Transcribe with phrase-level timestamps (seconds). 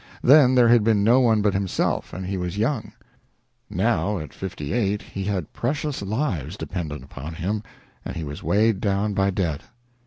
[0.23, 2.91] Then there had been no one but himself, and he was young.
[3.69, 7.61] Now, at fifty eight, he had precious lives dependent upon him,
[8.03, 9.61] and he was weighed down by debt.